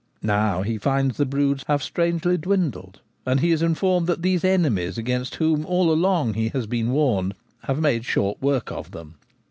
Now 0.23 0.63
he 0.63 0.79
finds 0.79 1.17
the 1.17 1.27
broods 1.27 1.63
have 1.67 1.83
strangely 1.83 2.35
dwindled, 2.35 3.01
and 3.23 3.39
he 3.39 3.51
is 3.51 3.61
informed 3.61 4.07
that 4.07 4.23
these 4.23 4.43
enemies 4.43 4.97
against 4.97 5.35
whom 5.35 5.63
all 5.63 5.91
along 5.93 6.33
he 6.33 6.49
has 6.49 6.65
been 6.65 6.89
warned 6.89 7.35
have 7.65 7.79
made 7.79 8.03
short 8.03 8.41
work 8.41 8.71
of 8.71 8.89
them. 8.89 9.13